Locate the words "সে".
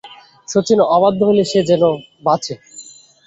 1.51-1.59